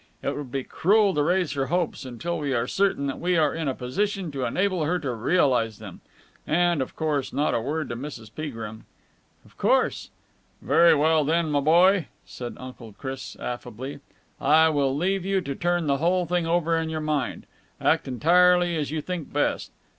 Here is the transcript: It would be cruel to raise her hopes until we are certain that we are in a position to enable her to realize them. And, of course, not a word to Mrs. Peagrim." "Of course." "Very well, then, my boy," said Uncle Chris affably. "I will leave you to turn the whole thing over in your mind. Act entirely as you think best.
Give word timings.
It 0.23 0.35
would 0.35 0.51
be 0.51 0.63
cruel 0.63 1.13
to 1.13 1.21
raise 1.21 1.51
her 1.53 1.67
hopes 1.67 2.05
until 2.05 2.39
we 2.39 2.55
are 2.55 2.65
certain 2.65 3.05
that 3.05 3.19
we 3.19 3.37
are 3.37 3.53
in 3.53 3.67
a 3.67 3.75
position 3.75 4.31
to 4.31 4.45
enable 4.45 4.83
her 4.83 4.97
to 4.97 5.11
realize 5.13 5.77
them. 5.77 6.01
And, 6.47 6.81
of 6.81 6.95
course, 6.95 7.31
not 7.31 7.53
a 7.53 7.61
word 7.61 7.87
to 7.89 7.95
Mrs. 7.95 8.31
Peagrim." 8.33 8.85
"Of 9.45 9.59
course." 9.59 10.09
"Very 10.59 10.95
well, 10.95 11.23
then, 11.23 11.51
my 11.51 11.59
boy," 11.59 12.07
said 12.25 12.57
Uncle 12.57 12.95
Chris 12.97 13.35
affably. 13.35 13.99
"I 14.41 14.69
will 14.69 14.97
leave 14.97 15.23
you 15.23 15.39
to 15.41 15.53
turn 15.53 15.85
the 15.85 15.97
whole 15.97 16.25
thing 16.25 16.47
over 16.47 16.75
in 16.75 16.89
your 16.89 16.99
mind. 16.99 17.45
Act 17.79 18.07
entirely 18.07 18.75
as 18.77 18.89
you 18.89 19.01
think 19.01 19.31
best. 19.31 19.71